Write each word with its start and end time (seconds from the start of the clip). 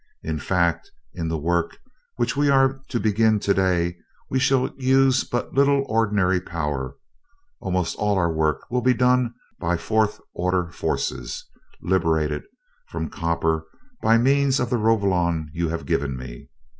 In 0.23 0.39
fact, 0.39 0.89
in 1.13 1.27
the 1.27 1.37
work 1.37 1.77
which 2.15 2.35
we 2.35 2.49
are 2.49 2.81
to 2.87 2.99
begin 2.99 3.39
today, 3.39 3.97
we 4.31 4.39
shall 4.39 4.73
use 4.77 5.23
but 5.23 5.53
little 5.53 5.85
ordinary 5.87 6.39
power: 6.41 6.95
almost 7.59 7.95
all 7.97 8.17
our 8.17 8.33
work 8.33 8.61
will 8.71 8.81
be 8.81 8.95
done 8.95 9.35
by 9.59 9.77
fourth 9.77 10.19
order 10.33 10.71
forces, 10.71 11.45
liberated 11.83 12.41
from 12.87 13.11
copper 13.11 13.67
by 14.01 14.17
means 14.17 14.59
of 14.59 14.71
the 14.71 14.77
Rovolon 14.79 15.51
you 15.53 15.69
have 15.69 15.85
given 15.85 16.17
me. 16.17 16.49